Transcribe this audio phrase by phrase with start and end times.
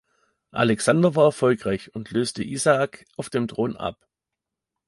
[0.49, 4.07] Alexander war erfolgreich und löste Isaak auf dem Thron ab.